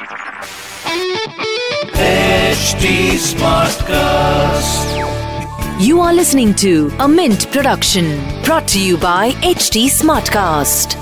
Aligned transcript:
HT 0.00 0.16
Smartcast. 3.20 4.96
You 5.78 6.00
are 6.00 6.14
listening 6.14 6.54
to 6.54 6.90
a 7.00 7.06
Mint 7.06 7.52
production 7.52 8.18
brought 8.42 8.66
to 8.68 8.80
you 8.80 8.96
by 8.96 9.32
HT 9.42 9.90
Smartcast. 9.90 10.94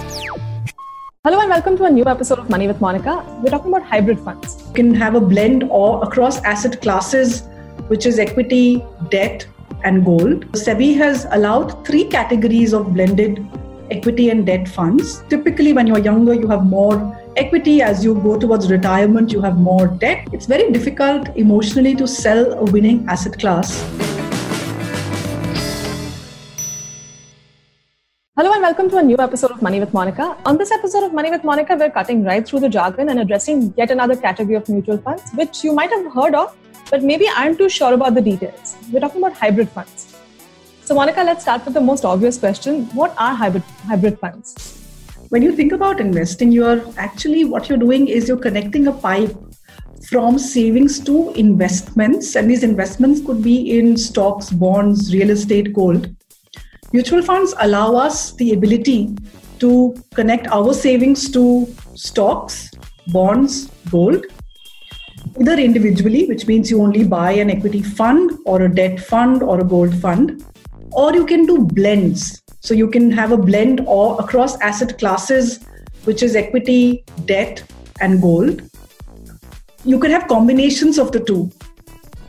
Hello 1.22 1.38
and 1.38 1.48
welcome 1.48 1.76
to 1.76 1.84
a 1.84 1.90
new 1.90 2.06
episode 2.06 2.40
of 2.40 2.50
Money 2.50 2.66
with 2.66 2.80
Monica. 2.80 3.24
We're 3.40 3.50
talking 3.50 3.72
about 3.72 3.86
hybrid 3.86 4.18
funds. 4.18 4.64
You 4.66 4.74
can 4.74 4.94
have 4.96 5.14
a 5.14 5.20
blend 5.20 5.62
or 5.70 6.02
across 6.02 6.42
asset 6.42 6.82
classes, 6.82 7.42
which 7.86 8.04
is 8.04 8.18
equity, 8.18 8.84
debt, 9.10 9.46
and 9.84 10.04
gold. 10.04 10.50
SEBI 10.56 10.96
has 10.96 11.24
allowed 11.30 11.86
three 11.86 12.02
categories 12.02 12.72
of 12.74 12.92
blended 12.94 13.48
equity 13.90 14.28
and 14.30 14.44
debt 14.44 14.68
funds. 14.68 15.22
Typically, 15.28 15.72
when 15.72 15.86
you're 15.86 15.98
younger, 15.98 16.34
you 16.34 16.46
have 16.48 16.64
more 16.64 17.18
equity. 17.36 17.80
As 17.80 18.04
you 18.04 18.14
go 18.14 18.38
towards 18.38 18.70
retirement, 18.70 19.32
you 19.32 19.40
have 19.40 19.56
more 19.56 19.86
debt. 19.86 20.28
It's 20.32 20.46
very 20.46 20.70
difficult 20.70 21.28
emotionally 21.36 21.94
to 21.94 22.06
sell 22.06 22.52
a 22.52 22.64
winning 22.64 23.06
asset 23.08 23.38
class. 23.38 23.82
Hello 28.36 28.52
and 28.52 28.62
welcome 28.62 28.88
to 28.90 28.98
a 28.98 29.02
new 29.02 29.16
episode 29.18 29.50
of 29.50 29.62
Money 29.62 29.80
with 29.80 29.92
Monica. 29.92 30.36
On 30.46 30.56
this 30.56 30.70
episode 30.70 31.02
of 31.02 31.12
Money 31.12 31.30
with 31.30 31.42
Monica, 31.42 31.74
we're 31.74 31.90
cutting 31.90 32.22
right 32.22 32.46
through 32.46 32.60
the 32.60 32.68
jargon 32.68 33.08
and 33.08 33.18
addressing 33.18 33.74
yet 33.76 33.90
another 33.90 34.14
category 34.14 34.54
of 34.54 34.68
mutual 34.68 34.98
funds, 34.98 35.22
which 35.34 35.64
you 35.64 35.72
might 35.72 35.90
have 35.90 36.12
heard 36.12 36.36
of, 36.36 36.56
but 36.88 37.02
maybe 37.02 37.26
aren't 37.36 37.58
too 37.58 37.68
sure 37.68 37.94
about 37.94 38.14
the 38.14 38.22
details. 38.22 38.76
We're 38.92 39.00
talking 39.00 39.24
about 39.24 39.36
hybrid 39.36 39.68
funds. 39.70 39.97
So, 40.88 40.94
Monica, 40.94 41.22
let's 41.22 41.42
start 41.42 41.66
with 41.66 41.74
the 41.74 41.82
most 41.82 42.06
obvious 42.06 42.38
question 42.38 42.86
What 42.94 43.14
are 43.18 43.34
hybrid, 43.34 43.62
hybrid 43.86 44.18
funds? 44.18 44.54
When 45.28 45.42
you 45.42 45.54
think 45.54 45.72
about 45.72 46.00
investing, 46.00 46.50
you 46.50 46.64
are 46.64 46.80
actually 46.96 47.44
what 47.44 47.68
you're 47.68 47.76
doing 47.76 48.08
is 48.08 48.26
you're 48.26 48.38
connecting 48.38 48.86
a 48.86 48.92
pipe 48.92 49.36
from 50.08 50.38
savings 50.38 50.98
to 51.00 51.30
investments, 51.32 52.36
and 52.36 52.50
these 52.50 52.62
investments 52.62 53.20
could 53.20 53.42
be 53.42 53.78
in 53.78 53.98
stocks, 53.98 54.48
bonds, 54.48 55.12
real 55.12 55.28
estate, 55.28 55.74
gold. 55.74 56.08
Mutual 56.94 57.20
funds 57.20 57.54
allow 57.58 57.94
us 57.94 58.32
the 58.36 58.54
ability 58.54 59.14
to 59.58 59.94
connect 60.14 60.46
our 60.46 60.72
savings 60.72 61.30
to 61.32 61.68
stocks, 61.96 62.70
bonds, 63.08 63.66
gold, 63.90 64.24
either 65.38 65.58
individually, 65.58 66.24
which 66.24 66.46
means 66.46 66.70
you 66.70 66.80
only 66.80 67.04
buy 67.04 67.32
an 67.32 67.50
equity 67.50 67.82
fund 67.82 68.30
or 68.46 68.62
a 68.62 68.74
debt 68.74 68.98
fund 68.98 69.42
or 69.42 69.60
a 69.60 69.64
gold 69.64 69.94
fund, 70.00 70.42
or 70.92 71.14
you 71.14 71.26
can 71.26 71.46
do 71.46 71.58
blends. 71.58 72.42
So 72.60 72.74
you 72.74 72.88
can 72.88 73.10
have 73.12 73.32
a 73.32 73.36
blend 73.36 73.80
or 73.86 74.20
across 74.20 74.60
asset 74.60 74.98
classes, 74.98 75.60
which 76.04 76.22
is 76.22 76.34
equity, 76.36 77.04
debt, 77.24 77.62
and 78.00 78.20
gold. 78.20 78.62
You 79.84 79.98
can 79.98 80.10
have 80.10 80.28
combinations 80.28 80.98
of 80.98 81.12
the 81.12 81.20
two. 81.20 81.50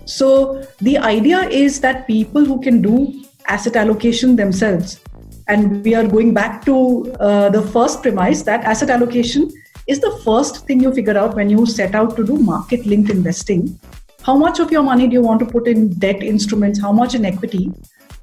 So 0.05 0.63
the 0.79 0.97
idea 0.97 1.41
is 1.49 1.81
that 1.81 2.07
people 2.07 2.45
who 2.45 2.61
can 2.61 2.81
do 2.81 3.23
asset 3.47 3.75
allocation 3.75 4.35
themselves, 4.35 4.99
and 5.47 5.83
we 5.83 5.95
are 5.95 6.07
going 6.07 6.33
back 6.33 6.63
to 6.65 7.11
uh, 7.19 7.49
the 7.49 7.61
first 7.61 8.01
premise 8.01 8.43
that 8.43 8.63
asset 8.63 8.89
allocation 8.89 9.51
is 9.87 9.99
the 9.99 10.19
first 10.23 10.67
thing 10.67 10.79
you 10.79 10.93
figure 10.93 11.17
out 11.17 11.35
when 11.35 11.49
you 11.49 11.65
set 11.65 11.95
out 11.95 12.15
to 12.15 12.23
do 12.23 12.37
market 12.37 12.85
linked 12.85 13.09
investing. 13.09 13.79
How 14.21 14.35
much 14.35 14.59
of 14.59 14.71
your 14.71 14.83
money 14.83 15.07
do 15.07 15.13
you 15.13 15.21
want 15.21 15.39
to 15.39 15.45
put 15.45 15.67
in 15.67 15.89
debt 15.93 16.21
instruments? 16.21 16.79
How 16.79 16.91
much 16.91 17.15
in 17.15 17.25
equity? 17.25 17.71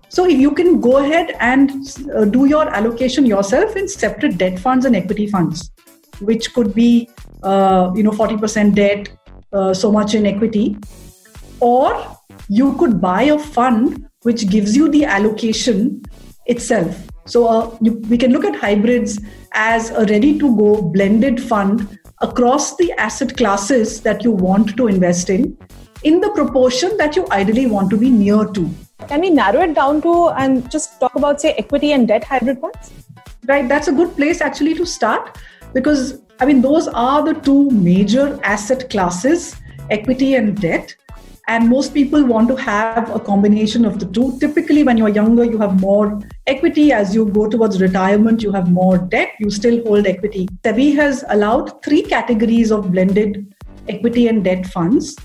So 0.09 0.27
you 0.27 0.53
can 0.53 0.81
go 0.81 0.99
ahead 0.99 1.35
and 1.41 1.71
uh, 2.15 2.25
do 2.25 2.47
your 2.47 2.69
allocation 2.69 3.27
yourself 3.27 3.77
in 3.77 3.89
separate 3.89 4.39
debt 4.39 4.59
funds 4.59 4.85
and 4.85 4.95
equity 4.95 5.27
funds, 5.27 5.71
which 6.21 6.55
could 6.55 6.75
be 6.75 7.09
uh, 7.43 7.93
you 7.95 8.03
know 8.03 8.13
40% 8.13 8.75
debt, 8.75 9.09
uh, 9.53 9.75
so 9.75 9.91
much 9.91 10.15
in 10.15 10.27
equity, 10.27 10.77
or 11.61 12.19
you 12.49 12.77
could 12.77 13.01
buy 13.01 13.23
a 13.23 13.39
fund 13.39 14.09
which 14.23 14.49
gives 14.49 14.77
you 14.77 14.89
the 14.89 15.05
allocation 15.05 16.03
itself. 16.47 17.07
So 17.27 17.47
uh, 17.47 17.77
you, 17.81 17.95
we 18.09 18.17
can 18.17 18.33
look 18.33 18.45
at 18.45 18.55
hybrids 18.55 19.21
as 19.53 19.91
a 19.91 20.05
ready-to-go 20.07 20.83
blended 20.83 21.43
fund 21.43 21.99
across 22.23 22.77
the 22.77 22.93
asset 22.93 23.37
classes 23.37 24.01
that 24.03 24.23
you 24.25 24.31
want 24.31 24.77
to 24.77 24.87
invest 24.87 25.29
in, 25.29 25.57
in 26.05 26.21
the 26.21 26.31
proportion 26.31 26.97
that 26.97 27.17
you 27.17 27.27
ideally 27.31 27.67
want 27.67 27.91
to 27.91 27.97
be 27.97 28.11
near 28.11 28.45
to. 28.47 28.71
Can 29.09 29.21
we 29.21 29.31
narrow 29.31 29.61
it 29.61 29.75
down 29.75 30.03
to 30.03 30.31
and 30.31 30.71
just 30.71 30.99
talk 30.99 31.15
about, 31.15 31.41
say, 31.41 31.53
equity 31.53 31.93
and 31.93 32.09
debt 32.09 32.25
hybrid 32.25 32.61
funds? 32.61 32.93
Right, 33.47 33.69
that's 33.69 33.89
a 33.89 33.93
good 33.93 34.17
place 34.17 34.41
actually 34.41 34.75
to 34.75 34.85
start 34.85 35.39
because 35.73 36.23
I 36.39 36.45
mean, 36.45 36.61
those 36.61 36.89
are 36.89 37.23
the 37.23 37.35
two 37.41 37.71
major 37.71 38.39
asset 38.43 38.91
classes 38.91 39.57
equity 39.91 40.35
and 40.35 40.61
debt. 40.61 40.95
And 41.49 41.69
most 41.69 41.95
people 41.95 42.25
want 42.25 42.49
to 42.49 42.57
have 42.57 43.15
a 43.15 43.21
combination 43.21 43.85
of 43.85 44.01
the 44.01 44.07
two. 44.07 44.37
Typically, 44.41 44.83
when 44.83 44.97
you're 44.97 45.09
younger, 45.09 45.45
you 45.45 45.59
have 45.59 45.81
more 45.81 46.21
equity. 46.49 46.93
As 46.93 47.15
you 47.15 47.27
go 47.27 47.49
towards 47.49 47.81
retirement, 47.81 48.43
you 48.43 48.51
have 48.51 48.69
more 48.69 48.99
debt. 48.99 49.31
You 49.39 49.51
still 49.51 49.81
hold 49.87 50.09
equity. 50.09 50.49
SEBI 50.65 50.97
has 50.97 51.25
allowed 51.29 51.85
three 51.85 52.03
categories 52.03 52.73
of 52.73 52.91
blended 52.91 53.55
equity 53.89 54.27
and 54.27 54.43
debt 54.43 54.67
funds. 54.67 55.17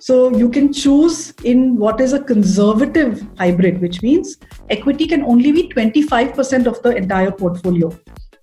So 0.00 0.30
you 0.36 0.48
can 0.48 0.72
choose 0.72 1.32
in 1.42 1.76
what 1.76 2.00
is 2.00 2.12
a 2.12 2.22
conservative 2.22 3.26
hybrid, 3.36 3.80
which 3.80 4.00
means 4.00 4.36
equity 4.70 5.06
can 5.06 5.24
only 5.24 5.50
be 5.50 5.68
25% 5.68 6.66
of 6.66 6.80
the 6.82 6.90
entire 6.90 7.32
portfolio. 7.32 7.90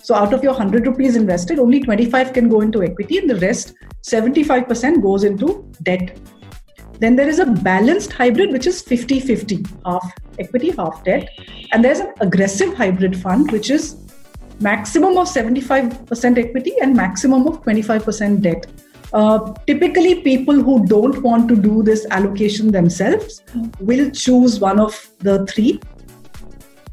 So 0.01 0.13
out 0.13 0.33
of 0.33 0.43
your 0.43 0.51
100 0.51 0.85
rupees 0.85 1.15
invested, 1.15 1.57
only 1.57 1.79
25 1.79 2.33
can 2.33 2.49
go 2.49 2.61
into 2.61 2.83
equity 2.83 3.17
and 3.17 3.29
the 3.29 3.37
rest 3.37 3.73
75% 4.03 5.01
goes 5.01 5.23
into 5.23 5.71
debt. 5.83 6.19
Then 6.99 7.15
there 7.15 7.27
is 7.27 7.39
a 7.39 7.45
balanced 7.45 8.11
hybrid, 8.13 8.51
which 8.51 8.67
is 8.67 8.81
50 8.81 9.19
50, 9.19 9.65
half 9.85 10.13
equity, 10.37 10.71
half 10.71 11.03
debt. 11.03 11.29
And 11.71 11.83
there's 11.83 11.99
an 11.99 12.13
aggressive 12.21 12.73
hybrid 12.73 13.17
fund, 13.17 13.51
which 13.51 13.69
is 13.69 13.97
maximum 14.59 15.17
of 15.17 15.27
75% 15.27 16.37
equity 16.37 16.73
and 16.81 16.95
maximum 16.95 17.47
of 17.47 17.61
25% 17.63 18.41
debt. 18.41 18.67
Uh, 19.15 19.53
typically, 19.65 20.15
people 20.15 20.61
who 20.61 20.85
don't 20.85 21.21
want 21.23 21.47
to 21.47 21.55
do 21.55 21.81
this 21.81 22.05
allocation 22.11 22.69
themselves 22.69 23.43
will 23.79 24.09
choose 24.11 24.59
one 24.59 24.77
of 24.77 25.09
the 25.19 25.45
three. 25.45 25.79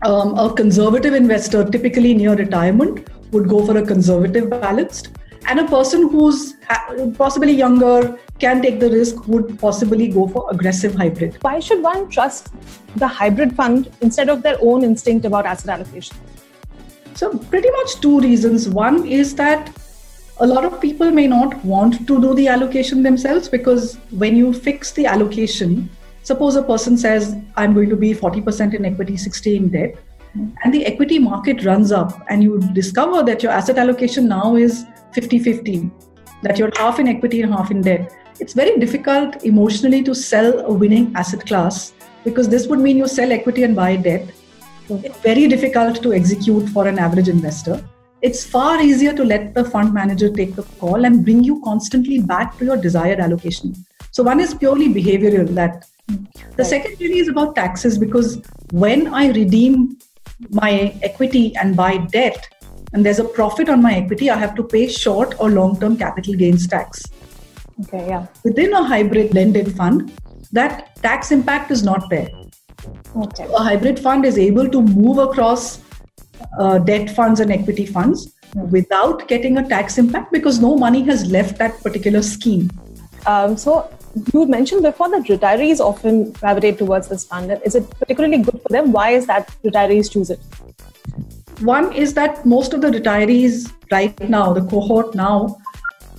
Um, 0.03 0.39
a 0.39 0.53
conservative 0.55 1.15
investor, 1.15 1.65
typically 1.69 2.15
near 2.15 2.37
retirement, 2.37 3.09
would 3.33 3.49
go 3.49 3.67
for 3.67 3.77
a 3.79 3.85
conservative 3.85 4.49
balanced, 4.51 5.11
and 5.49 5.59
a 5.59 5.67
person 5.67 6.09
who's 6.11 6.55
possibly 7.19 7.53
younger 7.53 8.17
can 8.39 8.63
take 8.63 8.79
the 8.79 8.91
risk 8.91 9.27
would 9.27 9.59
possibly 9.59 10.07
go 10.07 10.29
for 10.29 10.49
aggressive 10.53 10.95
hybrid. 10.95 11.39
Why 11.41 11.59
should 11.59 11.83
one 11.83 12.09
trust 12.09 12.51
the 12.95 13.09
hybrid 13.09 13.57
fund 13.57 13.91
instead 14.01 14.29
of 14.29 14.45
their 14.45 14.59
own 14.63 14.85
instinct 14.85 15.25
about 15.25 15.45
asset 15.45 15.71
allocation? 15.71 16.17
So, 17.15 17.37
pretty 17.37 17.71
much 17.71 18.01
two 18.01 18.21
reasons. 18.21 18.69
One 18.69 19.07
is 19.07 19.35
that 19.35 19.77
a 20.43 20.47
lot 20.47 20.65
of 20.65 20.81
people 20.81 21.13
may 21.13 21.29
not 21.29 21.65
want 21.65 22.05
to 22.09 22.21
do 22.21 22.35
the 22.35 22.49
allocation 22.49 23.05
themselves 23.05 23.49
because 23.49 23.97
when 24.11 24.35
you 24.35 24.53
fix 24.53 24.91
the 24.91 25.07
allocation, 25.07 25.89
suppose 26.25 26.57
a 26.57 26.63
person 26.65 26.97
says, 26.97 27.37
I'm 27.57 27.75
going 27.75 27.89
to 27.91 27.95
be 27.95 28.13
40% 28.13 28.75
in 28.75 28.85
equity, 28.85 29.17
60 29.17 29.57
in 29.57 29.69
debt, 29.69 29.95
and 30.35 30.75
the 30.75 30.85
equity 30.85 31.21
market 31.21 31.65
runs 31.65 31.93
up, 31.93 32.27
and 32.29 32.43
you 32.43 32.59
discover 32.73 33.23
that 33.23 33.45
your 33.45 33.53
asset 33.53 33.79
allocation 33.79 34.27
now 34.27 34.57
is 34.57 34.85
50 35.13 35.39
50, 35.39 35.91
that 36.43 36.59
you're 36.59 36.73
half 36.77 36.99
in 36.99 37.07
equity 37.07 37.43
and 37.43 37.55
half 37.55 37.71
in 37.71 37.81
debt. 37.81 38.13
It's 38.41 38.53
very 38.53 38.81
difficult 38.81 39.45
emotionally 39.45 40.03
to 40.03 40.13
sell 40.13 40.59
a 40.67 40.73
winning 40.73 41.13
asset 41.15 41.47
class 41.47 41.93
because 42.25 42.49
this 42.49 42.67
would 42.67 42.81
mean 42.81 42.97
you 42.97 43.07
sell 43.07 43.31
equity 43.31 43.63
and 43.63 43.77
buy 43.77 43.95
debt. 43.95 44.29
It's 44.89 45.21
very 45.21 45.47
difficult 45.47 46.03
to 46.03 46.13
execute 46.13 46.69
for 46.71 46.89
an 46.89 46.99
average 46.99 47.29
investor 47.29 47.81
it's 48.23 48.45
far 48.47 48.81
easier 48.81 49.13
to 49.13 49.25
let 49.25 49.53
the 49.55 49.65
fund 49.65 49.93
manager 49.93 50.31
take 50.31 50.55
the 50.55 50.63
call 50.81 51.05
and 51.05 51.25
bring 51.25 51.43
you 51.43 51.61
constantly 51.63 52.21
back 52.21 52.57
to 52.59 52.65
your 52.65 52.77
desired 52.77 53.19
allocation. 53.19 53.75
So 54.13 54.23
one 54.23 54.41
is 54.41 54.55
purely 54.55 54.89
behavioral 54.89 55.49
that 55.55 55.87
the 56.57 56.65
second 56.65 57.01
really 57.01 57.19
is 57.19 57.29
about 57.29 57.57
taxes 57.57 57.99
because 57.99 58.41
when 58.71 59.13
I 59.13 59.29
redeem 59.29 59.99
my 60.51 60.95
equity 61.03 61.55
and 61.57 61.77
buy 61.77 61.97
debt, 61.97 62.49
and 62.95 63.07
there's 63.07 63.19
a 63.19 63.25
profit 63.25 63.69
on 63.71 63.83
my 63.83 63.95
equity, 63.95 64.29
I 64.29 64.37
have 64.37 64.55
to 64.57 64.63
pay 64.63 64.87
short 64.87 65.35
or 65.41 65.51
long 65.51 65.81
term 65.81 65.97
capital 65.97 66.35
gains 66.35 66.67
tax. 66.67 67.03
Okay, 67.81 68.07
yeah. 68.07 68.27
Within 68.45 68.73
a 68.75 68.85
hybrid 68.85 69.31
blended 69.31 69.75
fund, 69.75 70.13
that 70.53 70.95
tax 70.97 71.33
impact 71.33 71.71
is 71.71 71.83
not 71.83 72.11
there. 72.11 72.29
Okay. 73.17 73.45
A 73.45 73.63
hybrid 73.63 73.99
fund 73.99 74.27
is 74.27 74.37
able 74.37 74.69
to 74.69 74.83
move 74.83 75.19
across 75.19 75.79
uh, 76.59 76.79
debt 76.79 77.11
funds 77.11 77.41
and 77.41 77.51
equity 77.51 77.87
funds 77.87 78.35
without 78.71 79.27
getting 79.29 79.59
a 79.59 79.69
tax 79.69 79.99
impact 79.99 80.33
because 80.33 80.61
no 80.61 80.77
money 80.77 81.03
has 81.03 81.31
left 81.31 81.59
that 81.59 81.81
particular 81.83 82.23
scheme. 82.23 82.71
Um, 83.27 83.57
so 83.57 83.91
you 84.33 84.47
mentioned 84.47 84.83
before 84.83 85.09
that 85.11 85.25
retirees 85.25 85.81
often 85.81 86.33
gravitate 86.33 86.79
towards 86.79 87.09
this 87.09 87.25
fund. 87.25 87.59
Is 87.65 87.75
it 87.75 87.89
particularly 87.99 88.39
good 88.43 88.61
for 88.61 88.69
them? 88.69 88.93
Why 88.93 89.11
is 89.11 89.27
that 89.27 89.49
retirees 89.65 90.11
choose 90.11 90.31
it? 90.31 90.41
One 91.61 91.93
is 91.93 92.15
that 92.15 92.45
most 92.45 92.75
of 92.75 92.81
the 92.81 92.89
retirees 92.89 93.73
right 93.91 94.19
now, 94.29 94.53
the 94.53 94.63
cohort 94.63 95.15
now, 95.15 95.57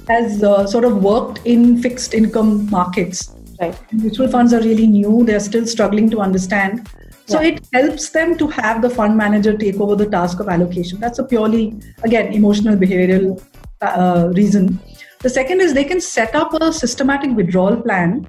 has 0.08 0.44
uh, 0.44 0.66
sort 0.66 0.86
of 0.86 1.04
worked 1.04 1.40
in 1.46 1.82
fixed 1.82 2.14
income 2.14 2.70
markets. 2.70 3.36
Right. 3.60 3.78
Mutual 3.94 4.28
funds 4.28 4.54
are 4.54 4.62
really 4.62 4.88
new, 4.88 5.24
they're 5.24 5.40
still 5.40 5.66
struggling 5.66 6.10
to 6.10 6.20
understand. 6.20 6.90
So 7.26 7.40
Yeah. 7.40 7.50
it 7.50 7.68
helps 7.74 8.10
them 8.10 8.38
to 8.38 8.48
have 8.48 8.82
the 8.82 8.90
fund 8.90 9.18
manager 9.18 9.58
take 9.58 9.80
over 9.80 9.96
the 9.96 10.06
task 10.06 10.40
of 10.40 10.50
allocation. 10.50 11.00
That's 11.00 11.20
a 11.20 11.24
purely, 11.24 11.76
again, 12.04 12.34
emotional 12.34 12.76
behavioral 12.76 13.42
uh, 13.82 14.30
reason. 14.34 14.80
The 15.22 15.30
second 15.30 15.62
is 15.62 15.74
they 15.74 15.86
can 15.86 16.02
set 16.02 16.36
up 16.36 16.54
a 16.62 16.74
systematic 16.74 17.32
withdrawal 17.32 17.78
plan 17.78 18.28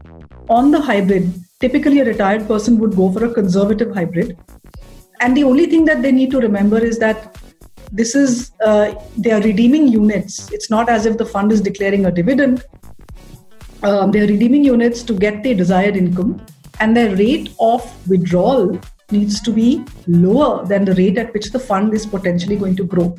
on 0.49 0.70
the 0.70 0.81
hybrid. 0.81 1.32
Typically, 1.61 2.00
a 2.00 2.05
retired 2.05 2.46
person 2.46 2.79
would 2.79 2.94
go 2.94 3.11
for 3.11 3.25
a 3.25 3.32
conservative 3.35 3.94
hybrid. 3.94 4.37
And 5.20 5.37
the 5.37 5.44
only 5.44 5.67
thing 5.67 5.85
that 5.87 6.02
they 6.02 6.12
need 6.12 6.31
to 6.32 6.38
remember 6.38 6.79
is 6.79 6.99
that 6.99 7.37
this 7.91 8.14
is, 8.14 8.52
uh, 8.64 8.94
they 9.17 9.31
are 9.31 9.41
redeeming 9.41 9.88
units. 9.88 10.50
It's 10.52 10.70
not 10.70 10.88
as 10.88 11.06
if 11.06 11.19
the 11.19 11.26
fund 11.26 11.52
is 11.52 11.61
declaring 11.61 12.06
a 12.06 12.12
dividend. 12.12 12.64
Um, 13.82 14.11
they're 14.11 14.26
redeeming 14.26 14.64
units 14.64 15.02
to 15.05 15.14
get 15.14 15.43
the 15.43 15.55
desired 15.55 15.96
income, 15.96 16.44
and 16.81 16.97
their 16.97 17.15
rate 17.17 17.50
of 17.61 17.82
withdrawal 18.09 18.79
needs 19.11 19.41
to 19.43 19.53
be 19.53 19.85
lower 20.06 20.65
than 20.67 20.85
the 20.85 20.94
rate 20.94 21.19
at 21.19 21.32
which 21.35 21.50
the 21.50 21.59
fund 21.59 21.94
is 21.94 22.06
potentially 22.06 22.56
going 22.56 22.76
to 22.76 22.85
grow. 22.85 23.17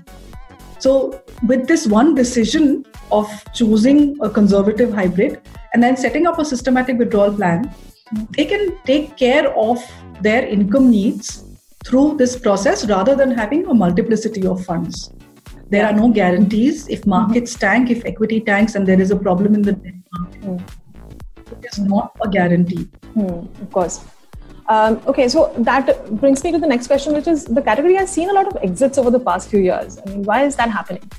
So, 0.80 1.24
with 1.48 1.68
this 1.68 1.88
one 1.88 2.16
decision 2.16 2.86
of 3.12 3.28
choosing 3.54 4.18
a 4.22 4.30
conservative 4.30 4.94
hybrid 4.94 5.42
and 5.74 5.82
then 5.82 5.96
setting 5.96 6.28
up 6.28 6.38
a 6.40 6.46
systematic 6.46 6.98
withdrawal 6.98 7.34
plan, 7.34 7.74
they 8.32 8.46
can 8.46 8.78
take 8.86 9.18
care 9.18 9.52
of 9.58 9.84
their 10.22 10.46
income 10.46 10.90
needs 10.92 11.44
through 11.86 12.18
this 12.18 12.38
process 12.38 12.88
rather 12.88 13.16
than 13.16 13.32
having 13.32 13.66
a 13.68 13.74
multiplicity 13.74 14.46
of 14.46 14.64
funds. 14.66 15.12
There 15.70 15.86
are 15.86 15.94
no 15.94 16.10
guarantees. 16.10 16.88
If 16.88 17.06
markets 17.06 17.54
mm-hmm. 17.54 17.66
tank, 17.66 17.92
if 17.92 18.06
equity 18.06 18.40
tanks, 18.40 18.76
and 18.76 18.88
there 18.88 19.00
is 19.02 19.12
a 19.12 19.16
problem 19.16 19.56
in 19.56 19.62
the 19.62 19.74
debt 19.74 19.94
market, 20.12 20.62
not 21.80 22.16
a 22.22 22.30
guarantee. 22.30 22.84
Hmm, 23.14 23.46
of 23.62 23.72
course. 23.72 24.04
Um, 24.68 25.00
okay, 25.06 25.28
so 25.28 25.54
that 25.60 26.10
brings 26.20 26.44
me 26.44 26.52
to 26.52 26.58
the 26.58 26.68
next 26.68 26.88
question, 26.88 27.14
which 27.14 27.28
is 27.28 27.46
the 27.46 27.62
category 27.62 27.96
has 27.96 28.12
seen 28.12 28.30
a 28.30 28.34
lot 28.34 28.48
of 28.48 28.58
exits 28.64 28.98
over 28.98 29.12
the 29.12 29.20
past 29.20 29.50
few 29.50 29.60
years. 29.60 30.00
I 30.06 30.10
mean, 30.10 30.24
why 30.24 30.44
is 30.44 30.56
that 30.56 30.72
happening? 30.72 31.10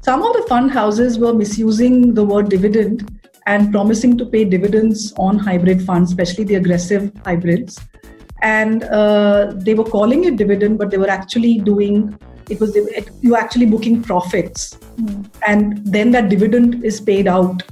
Some 0.00 0.22
of 0.22 0.32
the 0.34 0.42
fund 0.48 0.70
houses 0.70 1.18
were 1.18 1.34
misusing 1.34 2.14
the 2.14 2.24
word 2.24 2.48
dividend 2.48 3.20
and 3.46 3.70
promising 3.70 4.16
to 4.18 4.24
pay 4.24 4.44
dividends 4.44 5.12
on 5.18 5.38
hybrid 5.38 5.82
funds, 5.82 6.10
especially 6.10 6.44
the 6.44 6.54
aggressive 6.54 7.12
hybrids. 7.24 7.80
And 8.42 8.84
uh, 8.84 9.52
they 9.54 9.74
were 9.74 9.84
calling 9.84 10.24
it 10.24 10.36
dividend, 10.36 10.78
but 10.78 10.90
they 10.90 10.98
were 10.98 11.10
actually 11.10 11.58
doing 11.58 12.18
it 12.48 12.60
was 12.60 12.76
it, 12.76 13.10
you 13.22 13.36
actually 13.36 13.66
booking 13.66 14.02
profits, 14.02 14.78
and 15.46 15.84
then 15.84 16.12
that 16.12 16.28
dividend 16.28 16.84
is 16.84 17.00
paid 17.00 17.26
out. 17.26 17.62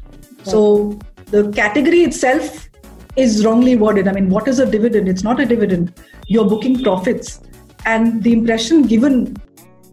So 0.42 0.98
the 1.34 1.50
category 1.50 2.02
itself 2.04 2.68
is 3.16 3.44
wrongly 3.44 3.74
worded. 3.76 4.06
I 4.06 4.12
mean, 4.12 4.28
what 4.30 4.46
is 4.46 4.60
a 4.60 4.66
dividend? 4.70 5.08
It's 5.08 5.24
not 5.24 5.40
a 5.40 5.46
dividend. 5.46 5.92
You're 6.28 6.48
booking 6.48 6.82
profits, 6.84 7.40
and 7.84 8.22
the 8.22 8.32
impression 8.32 8.82
given 8.82 9.36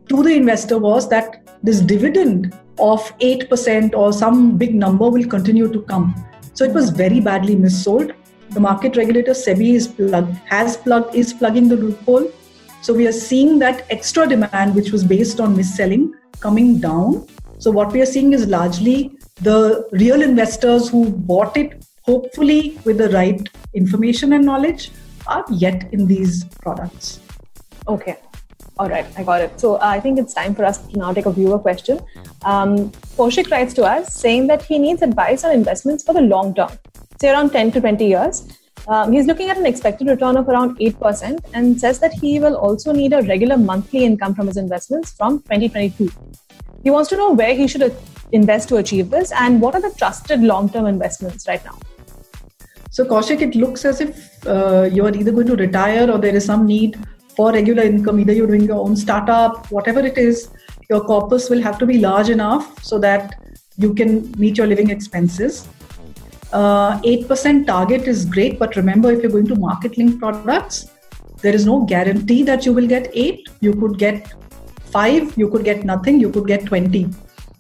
to 0.10 0.22
the 0.22 0.36
investor 0.36 0.78
was 0.78 1.10
that 1.10 1.48
this 1.64 1.80
dividend 1.80 2.54
of 2.80 3.02
8% 3.20 3.96
or 3.96 4.14
some 4.14 4.56
big 4.58 4.76
number 4.76 5.10
will 5.10 5.28
continue 5.28 5.68
to 5.74 5.82
come. 5.94 6.14
So 6.54 6.64
it 6.64 6.74
was 6.74 6.92
very 6.92 7.20
badly 7.20 7.56
missold. 7.56 8.14
The 8.52 8.60
market 8.60 8.96
regulator 8.96 9.32
SEBI 9.32 9.74
is 9.74 9.88
plugged, 9.88 10.36
has 10.46 10.78
plugged, 10.78 11.16
is 11.16 11.34
plugging 11.34 11.70
the 11.70 11.76
loophole. 11.76 12.32
So 12.82 12.94
we 12.94 13.08
are 13.08 13.12
seeing 13.12 13.58
that 13.60 13.86
extra 13.90 14.28
demand, 14.28 14.76
which 14.76 14.92
was 14.92 15.04
based 15.04 15.40
on 15.40 15.58
mis-selling, 15.58 16.14
coming 16.40 16.80
down. 16.80 17.28
So 17.58 17.72
what 17.72 17.92
we 17.92 18.02
are 18.02 18.06
seeing 18.06 18.34
is 18.34 18.48
largely 18.48 19.18
the 19.42 19.88
real 19.92 20.22
investors 20.22 20.90
who 20.90 21.10
bought 21.10 21.58
it, 21.58 21.86
hopefully 22.04 22.80
with 22.86 22.98
the 22.98 23.10
right 23.10 23.50
information 23.74 24.34
and 24.34 24.46
knowledge, 24.46 24.92
are 25.28 25.46
yet 25.52 25.92
in 25.94 26.08
these 26.08 26.46
products. 26.62 27.20
Okay. 27.88 28.18
All 28.80 28.90
right, 28.90 29.06
I 29.18 29.24
got 29.24 29.42
it. 29.42 29.60
So 29.60 29.76
uh, 29.76 29.80
I 29.82 30.00
think 30.00 30.18
it's 30.18 30.34
time 30.34 30.56
for 30.56 30.66
us 30.66 30.80
to 30.88 30.98
now 30.98 31.14
take 31.14 31.26
a 31.26 31.32
viewer 31.32 31.60
question. 31.60 32.00
Um, 32.44 32.92
writes 33.18 33.74
to 33.76 33.84
us 33.84 34.14
saying 34.16 34.48
that 34.48 34.64
he 34.64 34.80
needs 34.80 35.02
advice 35.02 35.44
on 35.44 35.52
investments 35.52 36.04
for 36.04 36.14
the 36.14 36.22
long 36.22 36.56
term, 36.56 36.72
say 37.20 37.30
around 37.30 37.52
10 37.52 37.72
to 37.74 37.82
20 37.82 38.06
years. 38.06 38.48
Um, 38.88 39.12
he's 39.12 39.28
looking 39.28 39.50
at 39.50 39.58
an 39.58 39.68
expected 39.68 40.08
return 40.08 40.38
of 40.38 40.50
around 40.50 40.80
8% 40.80 41.40
and 41.54 41.80
says 41.80 42.00
that 42.00 42.14
he 42.14 42.40
will 42.40 42.56
also 42.56 42.92
need 42.92 43.14
a 43.14 43.22
regular 43.22 43.58
monthly 43.58 44.04
income 44.04 44.34
from 44.34 44.48
his 44.48 44.58
investments 44.58 45.12
from 45.12 45.40
2022. 45.40 46.10
He 46.84 46.90
wants 46.90 47.10
to 47.10 47.18
know 47.18 47.32
where 47.32 47.54
he 47.54 47.68
should 47.68 47.82
invest 48.32 48.70
to 48.70 48.78
achieve 48.78 49.10
this 49.10 49.32
and 49.32 49.62
what 49.62 49.76
are 49.76 49.82
the 49.82 49.94
trusted 49.98 50.42
long 50.42 50.70
term 50.70 50.86
investments 50.86 51.48
right 51.48 51.64
now. 51.66 51.78
So, 52.90 53.06
Kaushik, 53.06 53.42
it 53.42 53.56
looks 53.56 53.86
as 53.86 54.02
if 54.02 54.46
uh, 54.46 54.90
you 54.92 55.06
are 55.06 55.16
either 55.16 55.32
going 55.32 55.48
to 55.48 55.56
retire 55.56 56.12
or 56.12 56.18
there 56.18 56.36
is 56.36 56.46
some 56.46 56.66
need 56.66 57.00
for 57.36 57.52
regular 57.54 57.84
income. 57.84 58.20
Either 58.20 58.34
you're 58.34 58.48
doing 58.48 58.64
your 58.64 58.80
own 58.80 58.96
startup, 58.96 59.72
whatever 59.72 60.02
it 60.02 60.18
is, 60.18 60.50
your 60.90 61.02
corpus 61.02 61.50
will 61.50 61.62
have 61.62 61.78
to 61.80 61.86
be 61.86 62.00
large 62.00 62.30
enough 62.30 62.84
so 62.84 63.00
that 63.00 63.36
you 63.78 63.94
can 63.94 64.30
meet 64.38 64.58
your 64.58 64.68
living 64.68 64.90
expenses. 64.90 65.68
Uh, 66.52 67.00
8% 67.02 67.66
target 67.66 68.02
is 68.08 68.26
great, 68.26 68.60
but 68.60 68.76
remember 68.76 69.10
if 69.12 69.22
you're 69.22 69.32
going 69.32 69.48
to 69.48 69.56
market 69.56 69.98
link 69.98 70.20
products, 70.20 70.88
there 71.42 71.56
is 71.56 71.66
no 71.66 71.86
guarantee 71.86 72.44
that 72.44 72.66
you 72.66 72.74
will 72.74 72.88
get 72.88 73.10
8. 73.14 73.48
You 73.62 73.74
could 73.74 73.98
get 73.98 74.34
5, 74.92 75.38
you 75.38 75.50
could 75.50 75.64
get 75.64 75.86
nothing, 75.86 76.20
you 76.20 76.30
could 76.30 76.46
get 76.46 76.66
20. 76.66 77.10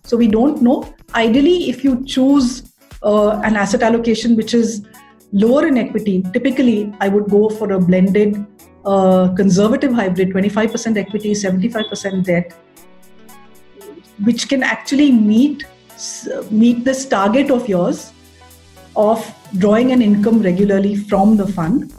So 0.03 0.17
we 0.17 0.27
don't 0.27 0.61
know. 0.61 0.93
Ideally, 1.15 1.69
if 1.69 1.83
you 1.83 2.03
choose 2.05 2.73
uh, 3.03 3.41
an 3.43 3.55
asset 3.55 3.83
allocation 3.83 4.35
which 4.35 4.53
is 4.53 4.85
lower 5.31 5.67
in 5.67 5.77
equity, 5.77 6.23
typically 6.33 6.93
I 6.99 7.07
would 7.07 7.29
go 7.29 7.49
for 7.49 7.71
a 7.73 7.79
blended 7.79 8.45
uh, 8.85 9.33
conservative 9.35 9.93
hybrid 9.93 10.29
25% 10.29 10.97
equity, 10.97 11.31
75% 11.33 12.23
debt, 12.25 12.53
which 14.23 14.49
can 14.49 14.63
actually 14.63 15.11
meet 15.11 15.65
meet 16.49 16.83
this 16.83 17.05
target 17.05 17.51
of 17.51 17.69
yours 17.69 18.11
of 18.95 19.23
drawing 19.59 19.91
an 19.91 20.01
income 20.01 20.41
regularly 20.41 20.95
from 20.95 21.37
the 21.37 21.45
fund. 21.45 21.93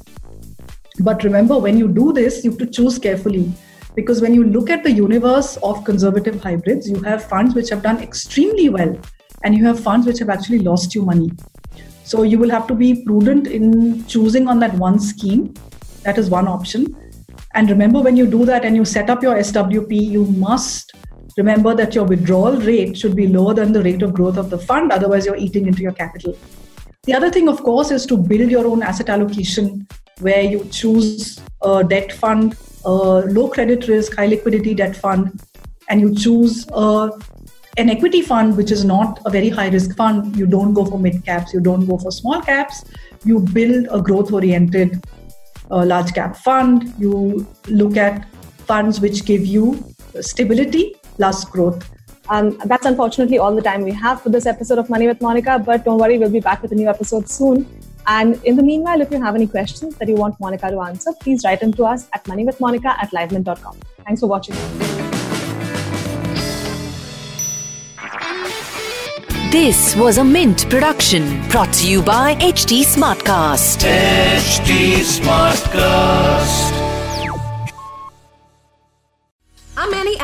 But 0.98 1.22
remember, 1.22 1.56
when 1.58 1.78
you 1.78 1.88
do 1.88 2.12
this, 2.12 2.44
you 2.44 2.50
have 2.50 2.58
to 2.58 2.66
choose 2.66 2.98
carefully 2.98 3.52
because 3.94 4.20
when 4.20 4.34
you 4.34 4.44
look 4.44 4.70
at 4.70 4.82
the 4.82 4.90
universe 4.90 5.56
of 5.58 5.84
conservative 5.84 6.42
hybrids, 6.42 6.88
you 6.88 7.00
have 7.02 7.24
funds 7.24 7.54
which 7.54 7.68
have 7.70 7.82
done 7.82 8.00
extremely 8.00 8.68
well 8.68 8.98
and 9.44 9.54
you 9.54 9.64
have 9.64 9.80
funds 9.80 10.06
which 10.06 10.18
have 10.18 10.30
actually 10.30 10.60
lost 10.60 10.94
you 10.94 11.02
money. 11.02 11.30
So 12.04 12.22
you 12.22 12.38
will 12.38 12.50
have 12.50 12.66
to 12.68 12.74
be 12.74 13.04
prudent 13.04 13.46
in 13.46 14.06
choosing 14.06 14.48
on 14.48 14.58
that 14.60 14.74
one 14.74 14.98
scheme. 14.98 15.54
That 16.02 16.18
is 16.18 16.30
one 16.30 16.48
option. 16.48 16.96
And 17.54 17.68
remember, 17.68 18.00
when 18.00 18.16
you 18.16 18.26
do 18.26 18.44
that 18.46 18.64
and 18.64 18.74
you 18.74 18.84
set 18.84 19.10
up 19.10 19.22
your 19.22 19.34
SWP, 19.36 19.92
you 19.92 20.24
must 20.24 20.92
remember 21.36 21.74
that 21.74 21.94
your 21.94 22.04
withdrawal 22.04 22.56
rate 22.56 22.96
should 22.96 23.14
be 23.14 23.28
lower 23.28 23.54
than 23.54 23.72
the 23.72 23.82
rate 23.82 24.02
of 24.02 24.14
growth 24.14 24.36
of 24.36 24.50
the 24.50 24.58
fund. 24.58 24.90
Otherwise, 24.90 25.26
you're 25.26 25.36
eating 25.36 25.66
into 25.66 25.82
your 25.82 25.92
capital. 25.92 26.36
The 27.04 27.14
other 27.14 27.30
thing, 27.30 27.48
of 27.48 27.62
course, 27.62 27.90
is 27.90 28.06
to 28.06 28.16
build 28.16 28.50
your 28.50 28.66
own 28.66 28.82
asset 28.82 29.08
allocation 29.08 29.86
where 30.20 30.42
you 30.42 30.64
choose 30.70 31.40
a 31.62 31.82
debt 31.82 32.12
fund, 32.12 32.56
a 32.84 32.90
low 32.90 33.48
credit 33.48 33.88
risk, 33.88 34.16
high 34.16 34.26
liquidity 34.26 34.74
debt 34.74 34.96
fund, 34.96 35.40
and 35.88 36.00
you 36.00 36.14
choose 36.14 36.66
a, 36.72 37.10
an 37.76 37.90
equity 37.90 38.22
fund, 38.22 38.56
which 38.56 38.70
is 38.70 38.84
not 38.84 39.20
a 39.24 39.30
very 39.30 39.48
high 39.48 39.68
risk 39.68 39.96
fund. 39.96 40.36
You 40.36 40.46
don't 40.46 40.74
go 40.74 40.84
for 40.84 40.98
mid 40.98 41.24
caps, 41.24 41.52
you 41.52 41.60
don't 41.60 41.86
go 41.86 41.98
for 41.98 42.10
small 42.10 42.40
caps. 42.40 42.84
You 43.24 43.40
build 43.40 43.86
a 43.90 44.00
growth 44.00 44.32
oriented 44.32 45.04
uh, 45.70 45.84
large 45.84 46.12
cap 46.12 46.36
fund. 46.36 46.92
You 46.98 47.46
look 47.68 47.96
at 47.96 48.28
funds 48.66 49.00
which 49.00 49.24
give 49.24 49.46
you 49.46 49.84
stability 50.20 50.96
plus 51.16 51.44
growth. 51.44 51.88
Um, 52.28 52.58
that's 52.66 52.86
unfortunately 52.86 53.38
all 53.38 53.54
the 53.54 53.62
time 53.62 53.82
we 53.82 53.92
have 53.92 54.22
for 54.22 54.28
this 54.28 54.46
episode 54.46 54.78
of 54.78 54.88
Money 54.88 55.06
with 55.06 55.20
Monica, 55.20 55.58
but 55.58 55.84
don't 55.84 55.98
worry, 55.98 56.18
we'll 56.18 56.30
be 56.30 56.40
back 56.40 56.62
with 56.62 56.72
a 56.72 56.74
new 56.74 56.88
episode 56.88 57.28
soon. 57.28 57.66
And 58.06 58.42
in 58.44 58.56
the 58.56 58.62
meanwhile, 58.62 59.00
if 59.00 59.10
you 59.10 59.22
have 59.22 59.34
any 59.34 59.46
questions 59.46 59.96
that 59.96 60.08
you 60.08 60.14
want 60.14 60.38
Monica 60.40 60.70
to 60.70 60.80
answer, 60.80 61.12
please 61.20 61.42
write 61.44 61.60
them 61.60 61.72
to 61.74 61.84
us 61.84 62.08
at 62.12 62.24
moneywithmonica 62.24 62.86
at 62.86 63.10
livemint.com. 63.10 63.78
Thanks 64.04 64.20
for 64.20 64.26
watching. 64.26 64.54
This 69.52 69.94
was 69.96 70.16
a 70.16 70.24
Mint 70.24 70.68
production 70.70 71.46
brought 71.50 71.72
to 71.74 71.86
you 71.86 72.02
by 72.02 72.36
HT 72.36 72.84
Smartcast. 72.84 73.84
HT 73.84 75.02
Smartcast. 75.20 76.81